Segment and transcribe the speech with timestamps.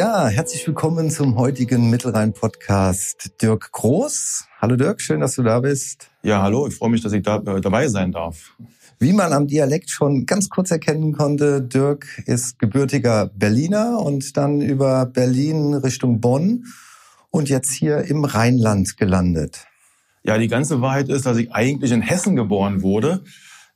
[0.00, 3.32] Ja, herzlich willkommen zum heutigen Mittelrhein-Podcast.
[3.42, 4.46] Dirk Groß.
[4.58, 6.08] Hallo Dirk, schön, dass du da bist.
[6.22, 8.56] Ja, hallo, ich freue mich, dass ich da äh, dabei sein darf.
[8.98, 14.62] Wie man am Dialekt schon ganz kurz erkennen konnte, Dirk ist gebürtiger Berliner und dann
[14.62, 16.64] über Berlin Richtung Bonn
[17.28, 19.66] und jetzt hier im Rheinland gelandet.
[20.22, 23.22] Ja, die ganze Wahrheit ist, dass ich eigentlich in Hessen geboren wurde,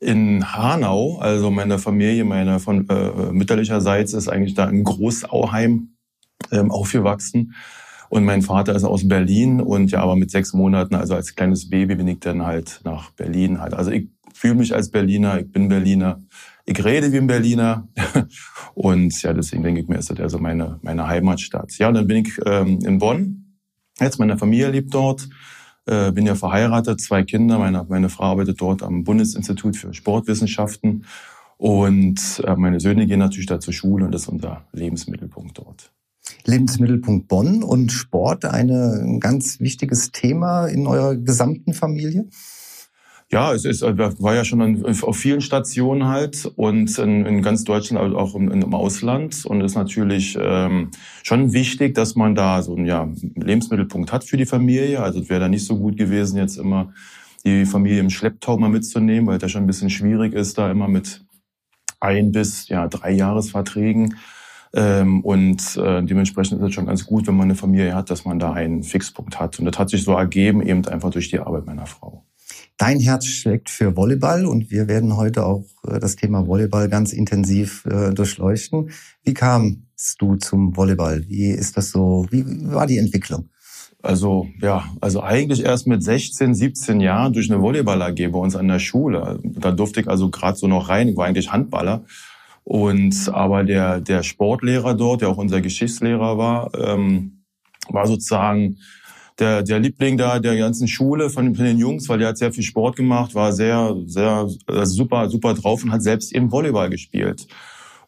[0.01, 1.19] in Hanau.
[1.19, 5.91] Also meine Familie, meine von äh, mütterlicherseits ist eigentlich da in Großauheim
[6.53, 7.55] ähm, aufgewachsen.
[8.09, 11.69] Und mein Vater ist aus Berlin und ja, aber mit sechs Monaten, also als kleines
[11.69, 13.75] Baby, bin ich dann halt nach Berlin halt.
[13.75, 16.23] Also ich fühle mich als Berliner, ich bin Berliner,
[16.67, 17.89] ich rede wie ein Berliner
[18.75, 21.77] und ja, deswegen denke ich mir, ist das also meine, meine Heimatstadt.
[21.79, 23.59] Ja, dann bin ich ähm, in Bonn.
[24.01, 25.29] Jetzt meine Familie lebt dort,
[25.87, 27.59] äh, bin ja verheiratet, zwei Kinder.
[27.59, 31.05] Meine, meine Frau arbeitet dort am Bundesinstitut für Sportwissenschaften
[31.57, 35.93] und äh, meine Söhne gehen natürlich da zur Schule und das ist unser Lebensmittelpunkt dort.
[36.45, 42.27] Lebensmittelpunkt Bonn und Sport eine, ein ganz wichtiges Thema in eurer gesamten Familie?
[43.31, 47.65] Ja, es ist, war ja schon an, auf vielen Stationen halt und in, in ganz
[47.65, 49.45] Deutschland, auch im, im Ausland.
[49.47, 50.91] Und es ist natürlich ähm,
[51.23, 55.03] schon wichtig, dass man da so einen ja, Lebensmittelpunkt hat für die Familie.
[55.03, 56.93] Also es wäre da nicht so gut gewesen, jetzt immer
[57.45, 60.89] die Familie im Schlepptau mal mitzunehmen, weil ja schon ein bisschen schwierig ist, da immer
[60.89, 61.25] mit
[62.01, 64.15] ein bis ja, drei Jahresverträgen
[64.81, 68.39] und äh, dementsprechend ist es schon ganz gut, wenn man eine Familie hat, dass man
[68.39, 69.59] da einen Fixpunkt hat.
[69.59, 72.25] Und das hat sich so ergeben, eben einfach durch die Arbeit meiner Frau.
[72.77, 77.13] Dein Herz schlägt für Volleyball und wir werden heute auch äh, das Thema Volleyball ganz
[77.13, 78.91] intensiv äh, durchleuchten.
[79.23, 81.25] Wie kamst du zum Volleyball?
[81.29, 82.27] Wie ist das so?
[82.31, 83.51] Wie war die Entwicklung?
[84.03, 88.57] Also ja, also eigentlich erst mit 16, 17 Jahren durch eine Volleyball AG bei uns
[88.57, 89.39] an der Schule.
[89.43, 91.09] Da durfte ich also gerade so noch rein.
[91.09, 92.05] Ich war eigentlich Handballer
[92.65, 97.45] und aber der, der Sportlehrer dort, der auch unser Geschichtslehrer war, ähm,
[97.89, 98.79] war sozusagen
[99.39, 102.53] der, der Liebling da der ganzen Schule von, von den Jungs, weil der hat sehr
[102.53, 106.89] viel Sport gemacht, war sehr, sehr also super, super drauf und hat selbst eben Volleyball
[106.89, 107.47] gespielt.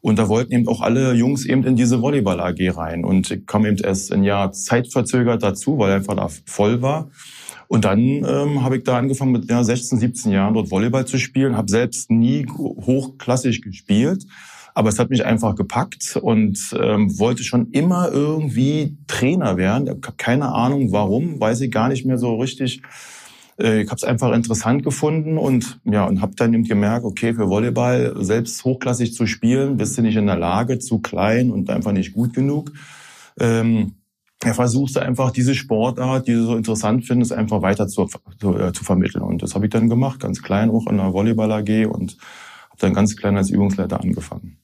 [0.00, 3.05] Und da wollten eben auch alle Jungs eben in diese Volleyball AG rein.
[3.05, 7.11] Und kam eben erst ein Jahr zeitverzögert dazu, weil er einfach da voll war.
[7.69, 11.19] Und dann ähm, habe ich da angefangen mit ja, 16, 17 Jahren dort Volleyball zu
[11.19, 14.25] spielen, habe selbst nie hochklassig gespielt,
[14.75, 19.87] aber es hat mich einfach gepackt und ähm, wollte schon immer irgendwie Trainer werden.
[19.87, 22.82] Ich habe keine Ahnung warum, weiß ich gar nicht mehr so richtig.
[23.59, 27.34] Äh, ich habe es einfach interessant gefunden und ja und habe dann eben gemerkt, okay,
[27.34, 31.71] für Volleyball selbst hochklassig zu spielen, bist du nicht in der Lage, zu klein und
[31.71, 32.72] einfach nicht gut genug.
[33.41, 33.94] Ähm,
[34.46, 38.08] er versuchte einfach diese Sportart, die du so interessant findest, einfach weiter zu,
[38.40, 39.22] zu, äh, zu vermitteln.
[39.22, 42.16] Und das habe ich dann gemacht, ganz klein auch in der Volleyball AG und
[42.70, 44.58] habe dann ganz klein als Übungsleiter angefangen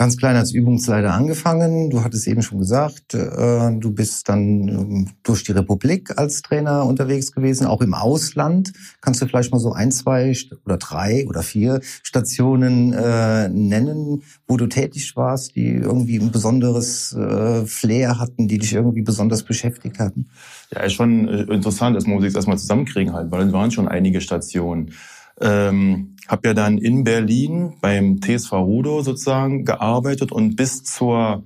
[0.00, 1.90] ganz klein als Übungsleiter angefangen.
[1.90, 6.86] Du hattest eben schon gesagt, äh, du bist dann ähm, durch die Republik als Trainer
[6.86, 8.72] unterwegs gewesen, auch im Ausland.
[9.02, 10.34] Kannst du vielleicht mal so ein, zwei
[10.64, 17.12] oder drei oder vier Stationen äh, nennen, wo du tätig warst, die irgendwie ein besonderes
[17.12, 20.30] äh, Flair hatten, die dich irgendwie besonders beschäftigt hatten?
[20.72, 21.94] Ja, ist schon interessant.
[21.94, 24.92] Das muss ich erstmal zusammenkriegen halt, weil es waren schon einige Stationen.
[25.40, 31.44] Ähm, habe ja dann in Berlin beim TSV Rudo sozusagen gearbeitet und bis zur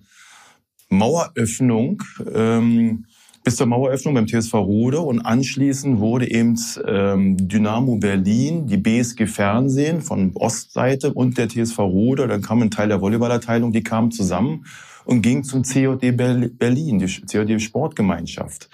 [0.91, 2.03] Maueröffnung,
[2.35, 3.07] ähm,
[3.45, 9.27] bis zur Maueröffnung beim TSV Rudo und anschließend wurde eben ähm, Dynamo Berlin, die BSG
[9.27, 14.11] Fernsehen von Ostseite und der TSV Rudo, dann kam ein Teil der Volleyballabteilung, die kamen
[14.11, 14.67] zusammen
[15.05, 18.71] und ging zum COD Berlin, die COD Sportgemeinschaft.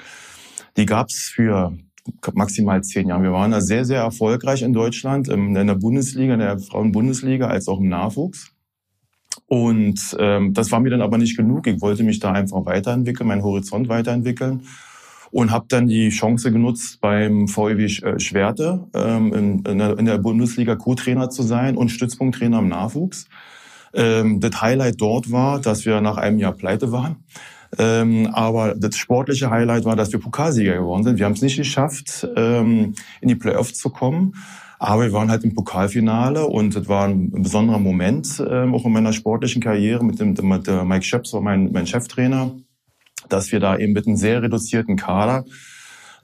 [0.77, 1.77] Die gab's für
[2.35, 3.23] maximal zehn Jahren.
[3.23, 7.69] Wir waren da sehr, sehr erfolgreich in Deutschland, in der Bundesliga, in der Frauenbundesliga, als
[7.69, 8.53] auch im Nachwuchs.
[9.47, 11.67] Und ähm, das war mir dann aber nicht genug.
[11.67, 14.63] Ich wollte mich da einfach weiterentwickeln, meinen Horizont weiterentwickeln
[15.31, 20.05] und habe dann die Chance genutzt, beim VEW äh, Schwerte ähm, in, in, der, in
[20.05, 23.29] der Bundesliga Co-Trainer zu sein und Stützpunkttrainer im Nachwuchs.
[23.93, 27.25] Ähm, das Highlight dort war, dass wir nach einem Jahr pleite waren.
[27.79, 31.19] Ähm, aber das sportliche Highlight war, dass wir Pokalsieger geworden sind.
[31.19, 34.35] Wir haben es nicht geschafft, ähm, in die Playoffs zu kommen.
[34.79, 38.93] Aber wir waren halt im Pokalfinale und das war ein besonderer Moment, ähm, auch in
[38.93, 42.53] meiner sportlichen Karriere mit dem mit der Mike Schöps, war mein, mein Cheftrainer,
[43.29, 45.45] dass wir da eben mit einem sehr reduzierten Kader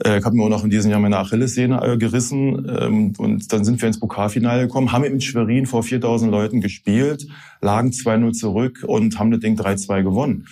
[0.04, 3.52] äh, ich habe mir auch noch in diesem Jahr meine Achillessehne äh, gerissen ähm, und
[3.52, 7.26] dann sind wir ins Pokalfinale gekommen, haben in Schwerin vor 4000 Leuten gespielt,
[7.60, 10.46] lagen 2-0 zurück und haben das Ding 3-2 gewonnen.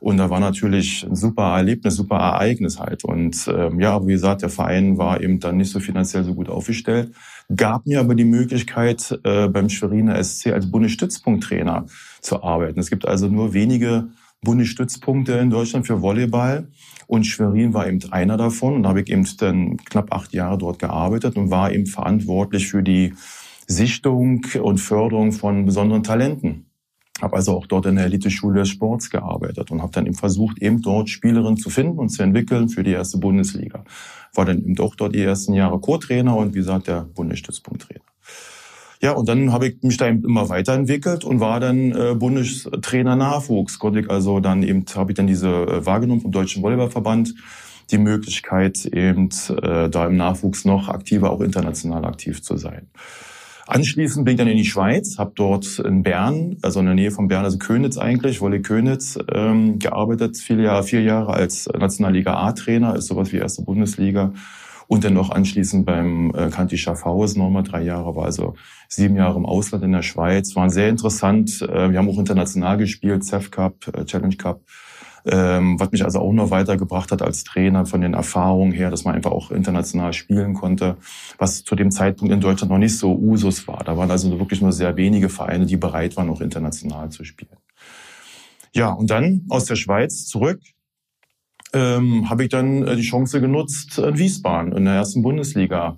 [0.00, 3.04] Und da war natürlich ein super Erlebnis, super Ereignis halt.
[3.04, 6.48] Und ähm, ja, wie gesagt, der Verein war eben dann nicht so finanziell so gut
[6.48, 7.12] aufgestellt,
[7.54, 11.86] gab mir aber die Möglichkeit, äh, beim Schweriner SC als Bundesstützpunkttrainer
[12.20, 12.78] zu arbeiten.
[12.78, 14.08] Es gibt also nur wenige
[14.42, 16.68] Bundesstützpunkte in Deutschland für Volleyball.
[17.06, 18.74] Und Schwerin war eben einer davon.
[18.74, 22.68] Und da habe ich eben dann knapp acht Jahre dort gearbeitet und war eben verantwortlich
[22.68, 23.14] für die
[23.66, 26.67] Sichtung und Förderung von besonderen Talenten.
[27.20, 30.60] Habe also auch dort in der Elite-Schule des Sports gearbeitet und habe dann eben versucht,
[30.62, 33.84] eben dort Spielerinnen zu finden und zu entwickeln für die erste Bundesliga.
[34.34, 38.04] War dann eben auch dort die ersten Jahre Co-Trainer und wie gesagt der Bundesstützpunkttrainer.
[39.00, 43.14] Ja, und dann habe ich mich da eben immer weiterentwickelt und war dann äh, Bundestrainer
[43.14, 43.78] Nachwuchs.
[43.78, 47.34] Konnte ich also dann eben, habe ich dann diese äh, wahrgenommen vom Deutschen Volleyballverband,
[47.92, 49.28] die Möglichkeit eben
[49.62, 52.88] äh, da im Nachwuchs noch aktiver, auch international aktiv zu sein.
[53.68, 57.10] Anschließend bin ich dann in die Schweiz, habe dort in Bern, also in der Nähe
[57.10, 62.32] von Bern, also Könitz eigentlich, Wolle Könitz, ähm, gearbeitet, vier Jahre, vier Jahre als Nationalliga
[62.32, 64.32] A-Trainer, ist sowas wie erste Bundesliga.
[64.86, 68.54] Und dann noch anschließend beim äh, Kanti Schaffhausen nochmal drei Jahre, war also
[68.88, 70.56] sieben Jahre im Ausland in der Schweiz.
[70.56, 71.60] Waren sehr interessant.
[71.60, 74.62] Äh, wir haben auch international gespielt, CEF Cup, äh, Challenge Cup
[75.24, 79.04] ähm, was mich also auch noch weitergebracht hat als Trainer von den Erfahrungen her, dass
[79.04, 80.96] man einfach auch international spielen konnte,
[81.38, 83.82] was zu dem Zeitpunkt in Deutschland noch nicht so Usus war.
[83.84, 87.56] Da waren also wirklich nur sehr wenige Vereine, die bereit waren, auch international zu spielen.
[88.74, 90.60] Ja, und dann aus der Schweiz zurück
[91.72, 95.96] ähm, habe ich dann äh, die Chance genutzt, in Wiesbaden in der ersten Bundesliga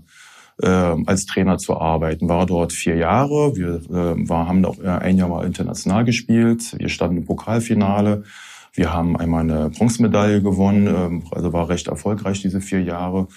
[0.62, 2.28] äh, als Trainer zu arbeiten.
[2.28, 3.56] War dort vier Jahre.
[3.56, 6.78] Wir äh, war, haben auch äh, ein Jahr mal international gespielt.
[6.78, 8.24] Wir standen im Pokalfinale.
[8.72, 13.28] Wir haben einmal eine Bronzemedaille gewonnen, ähm, also war recht erfolgreich diese vier Jahre.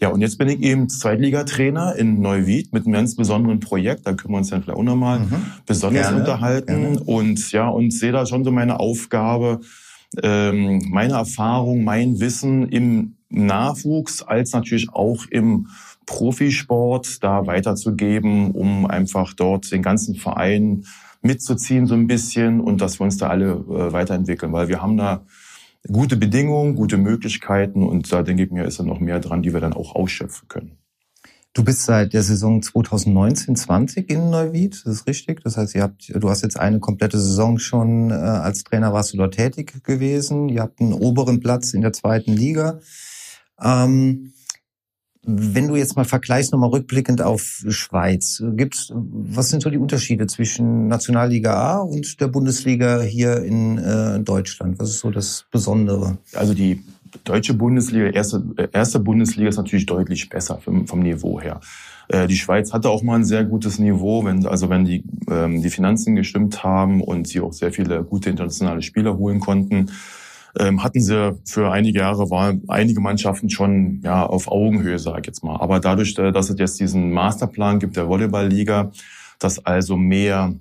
[0.00, 4.06] Ja, und jetzt bin ich eben Zweitligatrainer in Neuwied mit einem ganz besonderen Projekt.
[4.06, 5.46] Da können wir uns dann vielleicht auch nochmal mhm.
[5.64, 6.66] besonders gerne, unterhalten.
[6.66, 7.00] Gerne.
[7.00, 9.60] Und ja, und sehe da schon so meine Aufgabe,
[10.22, 15.68] ähm, meine Erfahrung, mein Wissen im Nachwuchs als natürlich auch im
[16.04, 20.84] Profisport da weiterzugeben, um einfach dort den ganzen Verein
[21.22, 24.96] mitzuziehen so ein bisschen und dass wir uns da alle äh, weiterentwickeln, weil wir haben
[24.96, 25.24] da
[25.90, 29.52] gute Bedingungen, gute Möglichkeiten und da denke ich mir, ist da noch mehr dran, die
[29.52, 30.78] wir dann auch ausschöpfen können.
[31.56, 35.42] Du bist seit der Saison 2019-20 in Neuwied, das ist richtig.
[35.42, 39.14] Das heißt, ihr habt, du hast jetzt eine komplette Saison schon äh, als Trainer warst
[39.14, 40.50] du dort tätig gewesen.
[40.50, 42.80] Ihr habt einen oberen Platz in der zweiten Liga.
[43.58, 44.34] Ähm,
[45.26, 50.26] wenn du jetzt mal vergleichst, nochmal rückblickend auf Schweiz, gibt's, was sind so die Unterschiede
[50.28, 54.78] zwischen Nationalliga A und der Bundesliga hier in äh, Deutschland?
[54.78, 56.18] Was ist so das Besondere?
[56.32, 56.82] Also die
[57.24, 58.42] deutsche Bundesliga, erste,
[58.72, 61.60] erste Bundesliga ist natürlich deutlich besser vom, vom Niveau her.
[62.08, 65.60] Äh, die Schweiz hatte auch mal ein sehr gutes Niveau, wenn, also wenn die, ähm,
[65.60, 69.90] die Finanzen gestimmt haben und sie auch sehr viele gute internationale Spieler holen konnten
[70.58, 75.26] ähm, hatten sie für einige Jahre, war einige Mannschaften schon ja auf Augenhöhe, sage ich
[75.26, 75.56] jetzt mal.
[75.56, 78.90] Aber dadurch, äh, dass es jetzt diesen Masterplan gibt der Volleyballliga,
[79.38, 80.54] dass also mehr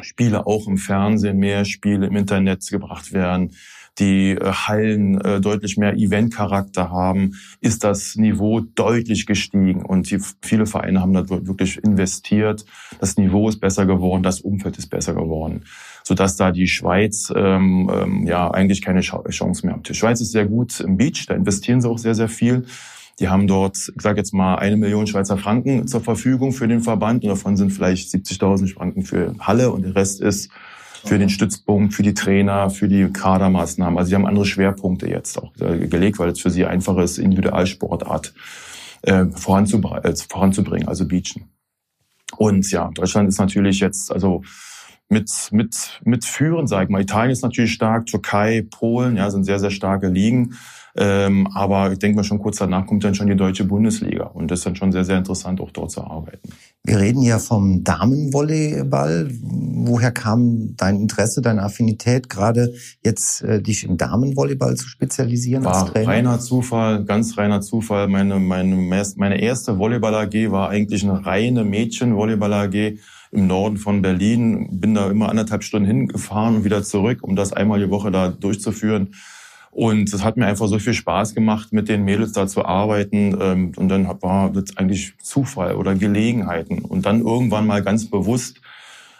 [0.00, 3.52] Spiele auch im Fernsehen, mehr Spiele im Internet gebracht werden,
[3.98, 10.08] die äh, Hallen äh, deutlich mehr Eventcharakter haben, ist das Niveau deutlich gestiegen und
[10.42, 12.64] viele Vereine haben da wirklich investiert.
[13.00, 15.64] Das Niveau ist besser geworden, das Umfeld ist besser geworden,
[16.06, 19.88] sodass da die Schweiz ähm, ähm, ja eigentlich keine Chance mehr hat.
[19.88, 22.64] Die Schweiz ist sehr gut im Beach, da investieren sie auch sehr, sehr viel.
[23.18, 26.80] Die haben dort, ich sage jetzt mal, eine Million Schweizer Franken zur Verfügung für den
[26.80, 30.48] Verband und davon sind vielleicht 70.000 Franken für Halle und der Rest ist
[31.04, 33.98] für den Stützpunkt, für die Trainer, für die Kadermaßnahmen.
[33.98, 37.18] Also sie haben andere Schwerpunkte jetzt auch äh, gelegt, weil es für sie einfacher ist,
[37.18, 38.32] Individualsportart
[39.02, 41.50] äh, voranzubringen, also Beachen.
[42.36, 44.44] Und ja, Deutschland ist natürlich jetzt also
[45.08, 47.00] mit mit mit führen, sag ich mal.
[47.00, 50.56] Italien ist natürlich stark, Türkei, Polen, ja, sind sehr sehr starke Ligen.
[50.98, 54.50] Ähm, aber ich denke mal schon kurz danach kommt dann schon die deutsche Bundesliga und
[54.50, 56.48] das ist dann schon sehr, sehr interessant, auch dort zu arbeiten.
[56.84, 59.28] Wir reden ja vom Damenvolleyball.
[59.42, 62.72] Woher kam dein Interesse, deine Affinität, gerade
[63.04, 66.08] jetzt äh, dich im Damenvolleyball zu spezialisieren war als Trainer?
[66.08, 68.08] reiner Zufall, ganz reiner Zufall.
[68.08, 68.74] Meine, meine,
[69.16, 72.98] meine erste Volleyball-AG war eigentlich eine reine Mädchen-Volleyball-AG
[73.36, 74.80] im Norden von Berlin.
[74.80, 78.28] Bin da immer anderthalb Stunden hingefahren und wieder zurück, um das einmal die Woche da
[78.28, 79.14] durchzuführen.
[79.70, 83.36] Und es hat mir einfach so viel Spaß gemacht, mit den Mädels da zu arbeiten.
[83.38, 86.78] Ähm, und dann war das eigentlich Zufall oder Gelegenheiten.
[86.78, 88.62] Und dann irgendwann mal ganz bewusst,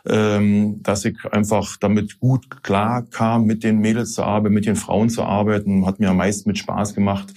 [0.08, 4.76] ähm, dass ich einfach damit gut klar kam, mit den Mädels zu arbeiten, mit den
[4.76, 5.84] Frauen zu arbeiten.
[5.84, 7.34] Hat mir am meisten mit Spaß gemacht.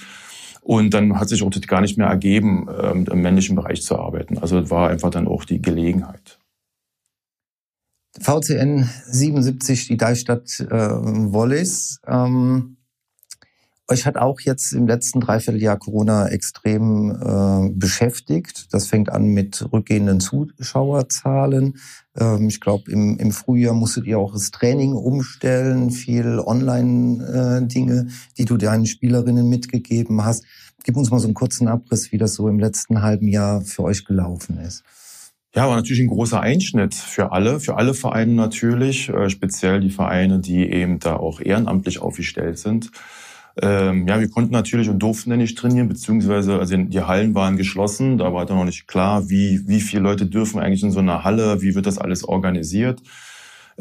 [0.62, 4.00] Und dann hat sich auch das gar nicht mehr ergeben, ähm, im männlichen Bereich zu
[4.00, 4.38] arbeiten.
[4.38, 6.38] Also das war einfach dann auch die Gelegenheit.
[8.19, 11.99] VCN 77, die Deichstadt äh, Wollis.
[12.07, 12.77] Ähm
[13.91, 18.71] Euch hat auch jetzt im letzten Dreivierteljahr Corona extrem äh, beschäftigt.
[18.71, 21.79] Das fängt an mit rückgehenden Zuschauerzahlen.
[22.15, 28.11] Ähm, ich glaube, im, im Frühjahr musstet ihr auch das Training umstellen, viel Online-Dinge, äh,
[28.38, 30.43] die du deinen Spielerinnen mitgegeben hast.
[30.83, 33.81] Gib uns mal so einen kurzen Abriss, wie das so im letzten halben Jahr für
[33.81, 34.83] euch gelaufen ist.
[35.55, 39.89] Ja, war natürlich ein großer Einschnitt für alle, für alle Vereine natürlich, äh, speziell die
[39.89, 42.91] Vereine, die eben da auch ehrenamtlich aufgestellt sind.
[43.61, 47.57] Ähm, ja, wir konnten natürlich und durften ja nicht trainieren, beziehungsweise also die Hallen waren
[47.57, 48.19] geschlossen.
[48.19, 51.23] Da war dann noch nicht klar, wie, wie viele Leute dürfen eigentlich in so einer
[51.23, 53.01] Halle, wie wird das alles organisiert.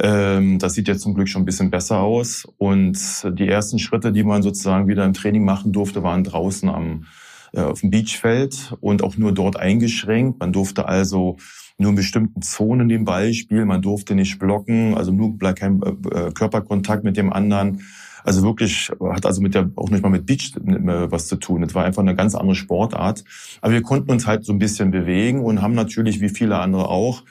[0.00, 2.46] Ähm, das sieht jetzt zum Glück schon ein bisschen besser aus.
[2.56, 2.98] Und
[3.38, 7.04] die ersten Schritte, die man sozusagen wieder im Training machen durfte, waren draußen am,
[7.52, 10.40] auf dem Beachfeld und auch nur dort eingeschränkt.
[10.40, 11.36] Man durfte also
[11.78, 16.30] nur in bestimmten Zonen den Ball spielen, man durfte nicht blocken, also nur kein äh,
[16.32, 17.82] Körperkontakt mit dem anderen.
[18.24, 21.62] Also wirklich hat also mit der auch nicht mal mit Beach was zu tun.
[21.62, 23.24] Es war einfach eine ganz andere Sportart.
[23.62, 26.88] Aber wir konnten uns halt so ein bisschen bewegen und haben natürlich wie viele andere
[26.88, 27.22] auch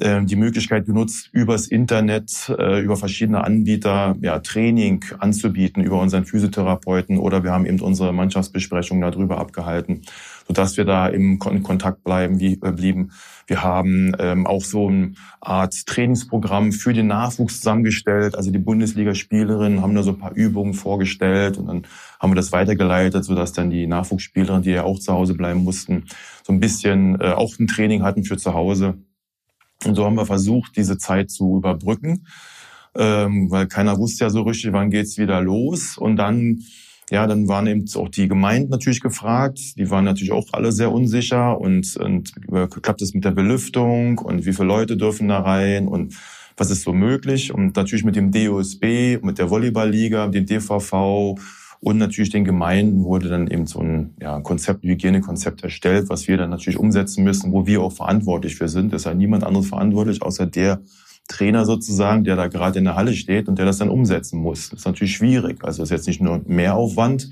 [0.00, 6.24] ähm, die Möglichkeit genutzt, übers Internet, äh, über verschiedene Anbieter ja, Training anzubieten, über unseren
[6.24, 10.02] Physiotherapeuten oder wir haben eben unsere Mannschaftsbesprechung darüber abgehalten,
[10.46, 13.10] sodass wir da im Kontakt bleiben, wie, äh, blieben.
[13.48, 18.36] Wir haben ähm, auch so eine Art Trainingsprogramm für den Nachwuchs zusammengestellt.
[18.36, 21.82] Also die Bundesligaspielerinnen haben da so ein paar Übungen vorgestellt und dann
[22.20, 26.04] haben wir das weitergeleitet, sodass dann die Nachwuchsspielerinnen, die ja auch zu Hause bleiben mussten,
[26.44, 28.98] so ein bisschen äh, auch ein Training hatten für zu Hause.
[29.84, 32.26] Und so haben wir versucht, diese Zeit zu überbrücken,
[32.96, 35.96] ähm, weil keiner wusste ja so richtig, wann geht's wieder los.
[35.96, 36.64] Und dann,
[37.10, 39.58] ja, dann waren eben auch die Gemeinden natürlich gefragt.
[39.76, 44.18] Die waren natürlich auch alle sehr unsicher und, und äh, klappt es mit der Belüftung
[44.18, 46.14] und wie viele Leute dürfen da rein und
[46.56, 47.54] was ist so möglich?
[47.54, 51.36] Und natürlich mit dem DOSB, mit der Volleyballliga, dem DVV
[51.80, 56.36] und natürlich den Gemeinden wurde dann eben so ein ja, Konzept, Hygienekonzept erstellt, was wir
[56.36, 58.92] dann natürlich umsetzen müssen, wo wir auch verantwortlich für sind.
[58.92, 60.80] Es ist ja niemand anderes verantwortlich, außer der
[61.28, 64.70] Trainer sozusagen, der da gerade in der Halle steht und der das dann umsetzen muss.
[64.70, 65.62] Das ist natürlich schwierig.
[65.62, 67.30] Also es ist jetzt nicht nur Mehraufwand,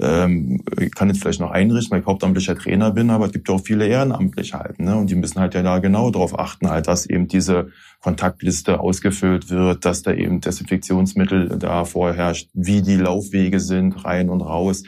[0.00, 3.48] ähm, ich kann jetzt vielleicht noch einrichten, weil ich hauptamtlicher Trainer bin, aber es gibt
[3.48, 4.96] ja auch viele Ehrenamtliche halt, ne?
[4.96, 9.50] Und die müssen halt ja da genau darauf achten, halt, dass eben diese Kontaktliste ausgefüllt
[9.50, 14.84] wird, dass da eben Desinfektionsmittel da vorherrscht, wie die Laufwege sind, rein und raus.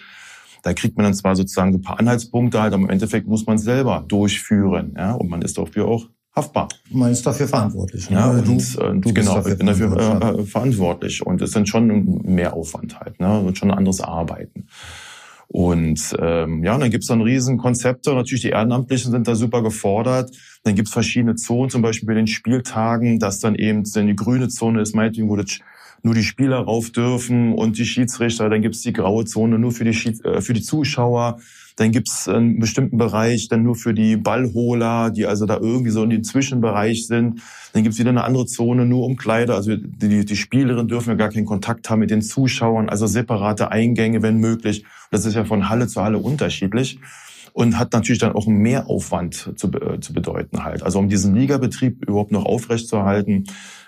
[0.63, 3.57] Da kriegt man dann zwar sozusagen ein paar Anhaltspunkte halt, aber im Endeffekt muss man
[3.57, 5.13] es selber durchführen, ja?
[5.13, 6.69] Und man ist dafür auch haftbar.
[6.91, 8.11] Man ist dafür verantwortlich.
[8.11, 8.17] Ne?
[8.17, 9.97] Ja, und, du, und du genau, dafür ich bin dafür
[10.39, 11.25] äh, verantwortlich.
[11.25, 13.41] Und es ist dann schon mehr Aufwand halt, ne?
[13.41, 14.67] Und schon ein anderes Arbeiten.
[15.49, 18.15] Und ähm, ja, und dann gibt's dann riesen Konzepte.
[18.15, 20.31] Natürlich die Ehrenamtlichen sind da super gefordert.
[20.65, 24.49] Dann gibt's verschiedene Zonen, zum Beispiel bei den Spieltagen, dass dann eben dann die grüne
[24.49, 25.59] Zone ist, meinetwegen, wo das
[26.03, 28.49] nur die Spieler rauf dürfen und die Schiedsrichter.
[28.49, 31.39] Dann gibt's die graue Zone nur für die, Schieds äh, für die Zuschauer.
[31.77, 36.03] Dann gibt's einen bestimmten Bereich dann nur für die Ballholer, die also da irgendwie so
[36.03, 37.41] in den Zwischenbereich sind.
[37.73, 39.55] Dann gibt's wieder eine andere Zone nur um Kleider.
[39.55, 43.71] Also die, die Spielerinnen dürfen ja gar keinen Kontakt haben mit den Zuschauern, also separate
[43.71, 44.85] Eingänge, wenn möglich.
[45.11, 46.99] Das ist ja von Halle zu Halle unterschiedlich
[47.53, 50.83] und hat natürlich dann auch einen Mehraufwand zu, äh, zu bedeuten halt.
[50.83, 53.45] Also um diesen Ligabetrieb überhaupt noch aufrechtzuerhalten,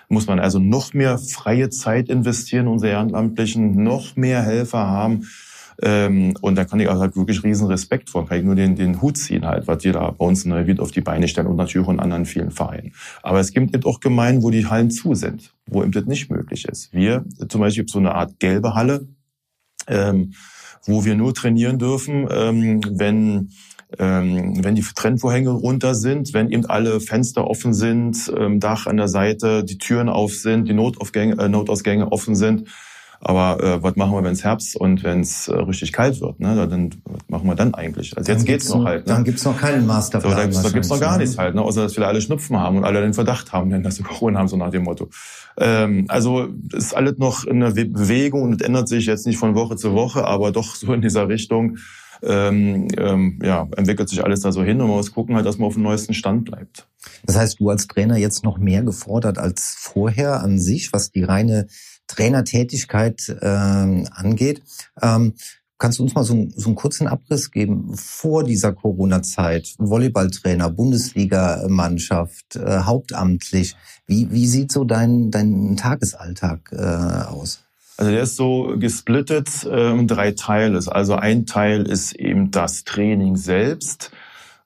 [0.09, 5.27] muss man also noch mehr freie Zeit investieren, unsere Ehrenamtlichen, noch mehr Helfer haben.
[5.81, 8.75] Ähm, und da kann ich auch halt wirklich riesen Respekt vor, kann ich nur den,
[8.75, 11.27] den Hut ziehen halt, was die da bei uns in der Wied auf die Beine
[11.27, 12.93] stellen und natürlich auch in anderen vielen Vereinen.
[13.23, 16.31] Aber es gibt eben auch Gemeinden, wo die Hallen zu sind, wo eben das nicht
[16.31, 16.93] möglich ist.
[16.93, 19.07] Wir zum Beispiel so eine Art gelbe Halle,
[19.87, 20.33] ähm,
[20.85, 23.49] wo wir nur trainieren dürfen, ähm, wenn
[23.99, 28.97] ähm, wenn die Trennvorhänge runter sind, wenn eben alle Fenster offen sind, ähm, Dach an
[28.97, 32.67] der Seite, die Türen auf sind, die Notaufgänge, äh, Notausgänge offen sind.
[33.21, 36.39] Aber äh, was machen wir, wenn es Herbst und wenn es äh, richtig kalt wird?
[36.39, 36.67] Ne?
[36.67, 38.15] Dann was machen wir dann eigentlich?
[38.15, 39.07] Also jetzt geht's noch halt.
[39.07, 39.13] Ne?
[39.13, 40.51] Dann gibt's noch keinen Masterplan.
[40.51, 41.61] So, da, da gibt's noch gar nichts halt, ne?
[41.61, 44.39] außer dass wir alle Schnupfen haben und alle den Verdacht haben, denn dass sie Corona
[44.39, 45.09] haben, so nach dem Motto.
[45.57, 49.75] Ähm, also ist alles noch in der Bewegung und ändert sich jetzt nicht von Woche
[49.75, 51.77] zu Woche, aber doch so in dieser Richtung
[52.25, 55.57] ähm, ähm, ja, entwickelt sich alles da so hin und man muss gucken halt, dass
[55.57, 56.87] man auf dem neuesten Stand bleibt.
[57.25, 61.23] Das heißt, du als Trainer jetzt noch mehr gefordert als vorher an sich, was die
[61.23, 61.67] reine
[62.07, 64.61] Trainertätigkeit ähm, angeht.
[65.01, 65.33] Ähm,
[65.77, 69.75] Kannst du uns mal so, so einen kurzen Abriss geben vor dieser Corona-Zeit?
[69.77, 73.75] Volleyballtrainer, Bundesliga-Mannschaft, äh, hauptamtlich.
[74.07, 77.64] Wie, wie sieht so dein, dein Tagesalltag äh, aus?
[77.97, 80.79] Also der ist so gesplittet in drei Teile.
[80.87, 84.11] Also ein Teil ist eben das Training selbst.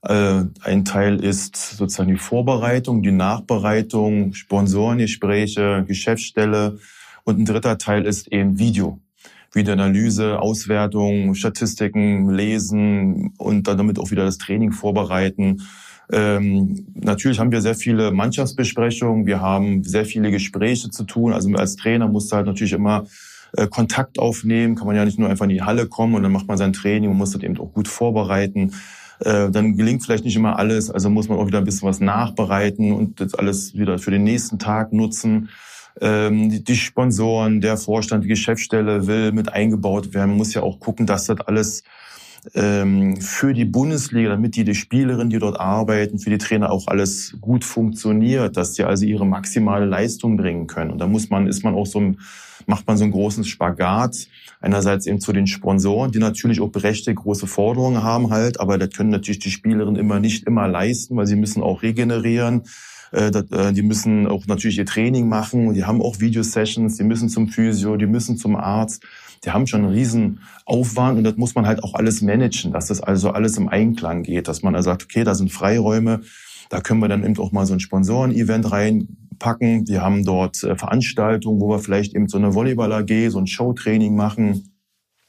[0.02, 6.80] Äh, ein Teil ist sozusagen die Vorbereitung, die Nachbereitung, Sponsorengespräche, Geschäftsstelle.
[7.24, 9.00] Und ein dritter Teil ist eben Video.
[9.52, 15.64] Videoanalyse, Auswertung, Statistiken lesen und dann damit auch wieder das Training vorbereiten.
[16.12, 21.34] Ähm, natürlich haben wir sehr viele Mannschaftsbesprechungen, wir haben sehr viele Gespräche zu tun.
[21.34, 23.06] Also als Trainer musst du halt natürlich immer
[23.56, 26.32] äh, Kontakt aufnehmen, kann man ja nicht nur einfach in die Halle kommen und dann
[26.32, 28.74] macht man sein Training und muss das eben auch gut vorbereiten.
[29.20, 32.00] Äh, dann gelingt vielleicht nicht immer alles, also muss man auch wieder ein bisschen was
[32.00, 35.50] nachbereiten und das alles wieder für den nächsten Tag nutzen.
[36.02, 40.30] Ähm, die Sponsoren, der Vorstand, die Geschäftsstelle will mit eingebaut werden.
[40.30, 41.84] Man muss ja auch gucken, dass das alles
[42.54, 46.88] ähm, für die Bundesliga, damit die, die Spielerinnen, die dort arbeiten, für die Trainer auch
[46.88, 50.92] alles gut funktioniert, dass sie also ihre maximale Leistung bringen können.
[50.92, 52.20] Und da muss man, ist man auch so ein,
[52.66, 54.28] macht man so einen großen Spagat.
[54.62, 58.90] Einerseits eben zu den Sponsoren, die natürlich auch berechtigt große Forderungen haben halt, aber das
[58.90, 62.64] können natürlich die Spielerinnen immer nicht immer leisten, weil sie müssen auch regenerieren.
[63.12, 67.30] Äh, äh, die müssen auch natürlich ihr Training machen, die haben auch Videosessions, die müssen
[67.30, 69.04] zum Physio, die müssen zum Arzt.
[69.44, 72.88] Die haben schon einen riesen Aufwand und das muss man halt auch alles managen, dass
[72.88, 76.22] das also alles im Einklang geht, dass man also sagt, okay, da sind Freiräume,
[76.70, 79.88] da können wir dann eben auch mal so ein Sponsoren-Event reinpacken.
[79.88, 84.16] Wir haben dort äh, Veranstaltungen, wo wir vielleicht eben so eine Volleyball-AG, so ein Showtraining
[84.16, 84.76] machen.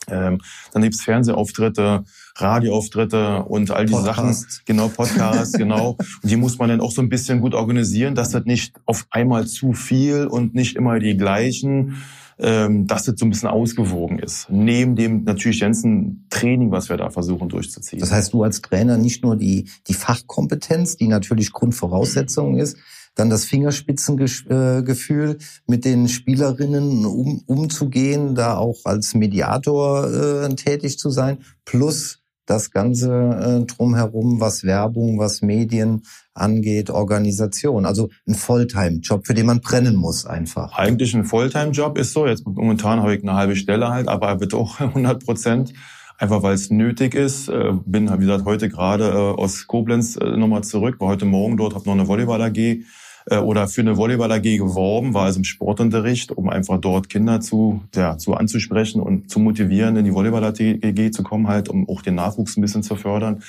[0.08, 0.40] Ähm,
[0.72, 2.04] dann gibt's Fernsehauftritte,
[2.36, 4.50] Radioauftritte und all diese Podcast.
[4.50, 4.64] Sachen.
[4.66, 5.96] Genau, Podcasts, genau.
[6.22, 9.06] Und die muss man dann auch so ein bisschen gut organisieren, dass das nicht auf
[9.10, 12.02] einmal zu viel und nicht immer die gleichen,
[12.40, 14.46] ähm, dass das so ein bisschen ausgewogen ist.
[14.50, 18.00] Neben dem natürlich ganzen Training, was wir da versuchen durchzuziehen.
[18.00, 22.78] Das heißt, du als Trainer nicht nur die, die Fachkompetenz, die natürlich Grundvoraussetzung ist,
[23.14, 31.10] dann das Fingerspitzengefühl, mit den Spielerinnen um, umzugehen, da auch als Mediator äh, tätig zu
[31.10, 32.19] sein, plus
[32.50, 36.02] das Ganze äh, drumherum, was Werbung, was Medien
[36.34, 37.86] angeht, Organisation.
[37.86, 40.76] Also ein Volltime-Job, für den man brennen muss einfach.
[40.76, 42.26] Eigentlich ein Volltime-Job ist so.
[42.26, 45.72] Jetzt momentan habe ich eine halbe Stelle halt, aber er wird auch 100 Prozent.
[46.18, 47.48] Einfach weil es nötig ist.
[47.48, 51.56] Äh, bin, wie gesagt, heute gerade äh, aus Koblenz äh, nochmal zurück, war heute Morgen
[51.56, 52.84] dort, habe noch eine Volleyball-AG
[53.30, 57.40] äh, oder für eine Volleyball AG geworben, war also im Sportunterricht, um einfach dort Kinder
[57.40, 61.88] zu, ja, zu anzusprechen und zu motivieren, in die Volleyball AG zu kommen, halt, um
[61.88, 63.42] auch den Nachwuchs ein bisschen zu fördern.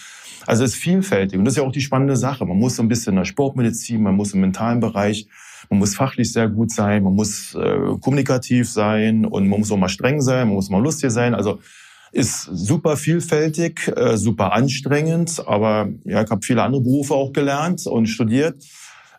[0.46, 2.46] Also es ist vielfältig und das ist ja auch die spannende Sache.
[2.46, 5.28] Man muss so ein bisschen in der Sportmedizin, man muss im mentalen Bereich,
[5.70, 9.78] man muss fachlich sehr gut sein, man muss äh, kommunikativ sein und man muss auch
[9.78, 11.36] mal streng sein, man muss mal lustig sein.
[11.36, 11.60] Also
[12.12, 17.86] ist super vielfältig, äh, super anstrengend, aber ja, ich habe viele andere Berufe auch gelernt
[17.88, 18.56] und studiert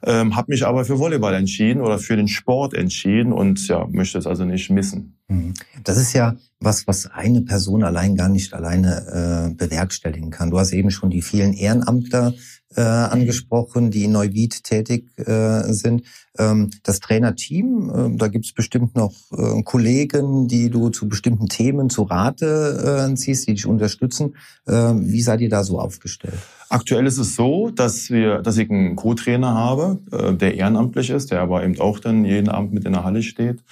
[0.05, 4.19] ähm, habe mich aber für Volleyball entschieden oder für den Sport entschieden und ja, möchte
[4.19, 5.17] es also nicht missen.
[5.29, 5.55] Mhm.
[5.85, 10.51] Das ist ja was, was eine Person allein gar nicht alleine äh, bewerkstelligen kann.
[10.51, 12.35] Du hast eben schon die vielen Ehrenamtler
[12.77, 16.03] äh, angesprochen, die in Neuwied tätig äh, sind.
[16.39, 21.49] Ähm, das Trainerteam, äh, da gibt es bestimmt noch äh, Kollegen, die du zu bestimmten
[21.49, 24.37] Themen zu Rate äh, ziehst, die dich unterstützen.
[24.67, 26.39] Äh, wie seid ihr da so aufgestellt?
[26.69, 31.31] Aktuell ist es so, dass wir, dass ich einen Co-Trainer habe, äh, der ehrenamtlich ist,
[31.31, 33.63] der aber eben auch dann jeden Abend mit in der Halle steht.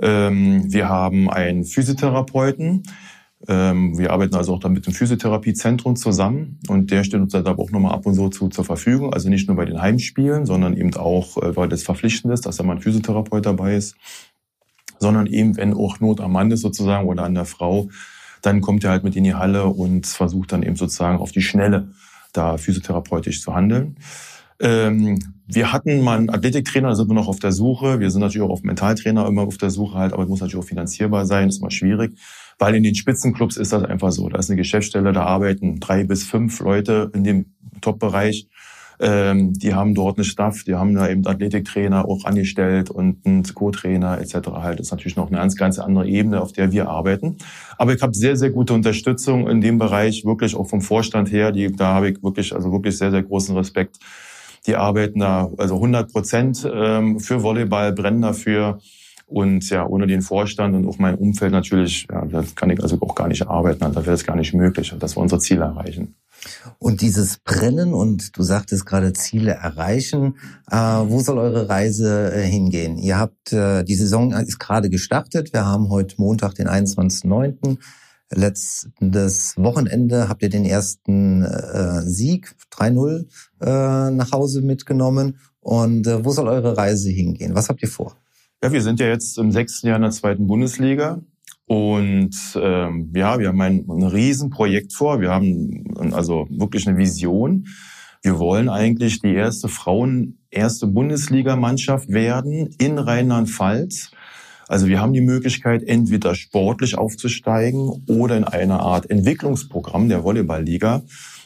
[0.00, 2.82] Ähm, wir haben einen Physiotherapeuten.
[3.46, 7.46] Ähm, wir arbeiten also auch dann mit dem Physiotherapiezentrum zusammen und der steht uns dann
[7.46, 9.12] auch nochmal ab und so zu, zur Verfügung.
[9.12, 12.56] Also nicht nur bei den Heimspielen, sondern eben auch, äh, weil das verpflichtend ist, dass
[12.56, 13.96] da mal ein Physiotherapeut dabei ist,
[14.98, 17.88] sondern eben, wenn auch Not am Mann ist sozusagen oder an der Frau,
[18.40, 21.42] dann kommt er halt mit in die Halle und versucht dann eben sozusagen auf die
[21.42, 21.88] Schnelle
[22.32, 23.96] da physiotherapeutisch zu handeln.
[24.60, 28.00] Ähm, wir hatten mal einen Athletiktrainer, da sind wir noch auf der Suche.
[28.00, 30.64] Wir sind natürlich auch auf Mentaltrainer immer auf der Suche halt, aber es muss natürlich
[30.64, 32.18] auch finanzierbar sein, ist mal schwierig.
[32.58, 34.28] Weil in den Spitzenclubs ist das einfach so.
[34.28, 37.46] Da ist eine Geschäftsstelle, da arbeiten drei bis fünf Leute in dem
[37.82, 38.48] Top-Bereich.
[39.00, 43.42] Ähm, die haben dort eine Staff, die haben da eben Athletiktrainer auch angestellt und einen
[43.42, 44.34] Co-Trainer etc.
[44.52, 44.78] halt.
[44.78, 47.36] Das ist natürlich noch eine ganz, ganz andere Ebene, auf der wir arbeiten.
[47.76, 51.52] Aber ich habe sehr, sehr gute Unterstützung in dem Bereich, wirklich auch vom Vorstand her.
[51.52, 53.98] Die, da habe ich wirklich, also wirklich sehr, sehr großen Respekt
[54.66, 58.78] die arbeiten da also 100 Prozent ähm, für Volleyball, brennen dafür.
[59.26, 62.98] Und ja, ohne den Vorstand und auch mein Umfeld natürlich, ja, das kann ich also
[63.00, 63.82] auch gar nicht arbeiten.
[63.82, 66.14] Also da wäre es gar nicht möglich, dass wir unsere Ziele erreichen.
[66.78, 70.36] Und dieses Brennen und du sagtest gerade Ziele erreichen,
[70.70, 72.98] äh, wo soll eure Reise äh, hingehen?
[72.98, 75.54] Ihr habt, äh, die Saison ist gerade gestartet.
[75.54, 77.78] Wir haben heute Montag, den 21.09
[78.30, 83.26] letztes Wochenende habt ihr den ersten äh, Sieg 3-0
[83.60, 85.38] äh, nach Hause mitgenommen.
[85.60, 87.54] Und äh, wo soll eure Reise hingehen?
[87.54, 88.16] Was habt ihr vor?
[88.62, 91.20] Ja, wir sind ja jetzt im sechsten Jahr in der zweiten Bundesliga.
[91.66, 95.20] Und ähm, ja, wir haben ein, ein Riesenprojekt vor.
[95.20, 97.66] Wir haben also wirklich eine Vision.
[98.22, 104.12] Wir wollen eigentlich die erste Frauen erste Bundesligamannschaft werden in Rheinland-Pfalz
[104.68, 111.02] Also wir haben die Möglichkeit, entweder sportlich aufzusteigen oder in einer Art Entwicklungsprogramm der Volleyballliga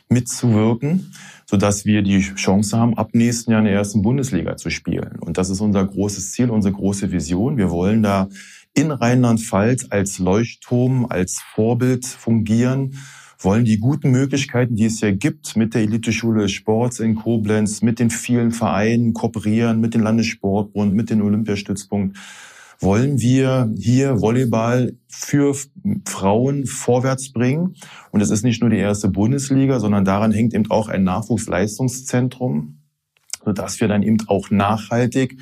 [0.08, 1.12] mitzuwirken,
[1.46, 5.16] sodass wir die Chance haben, ab nächsten Jahr in der ersten Bundesliga zu spielen.
[5.20, 7.56] Und das ist unser großes Ziel, unsere große Vision.
[7.56, 8.28] Wir wollen da
[8.74, 12.94] in Rheinland-Pfalz als Leuchtturm, als Vorbild fungieren,
[13.40, 17.98] wollen die guten Möglichkeiten, die es ja gibt, mit der Eliteschule Sports in Koblenz, mit
[17.98, 22.16] den vielen Vereinen kooperieren, mit dem Landessportbund, mit dem Olympiastützpunkt,
[22.80, 25.54] wollen wir hier Volleyball für
[26.04, 27.74] Frauen vorwärts bringen.
[28.12, 32.78] Und es ist nicht nur die erste Bundesliga, sondern daran hängt eben auch ein Nachwuchsleistungszentrum,
[33.44, 35.38] sodass wir dann eben auch nachhaltig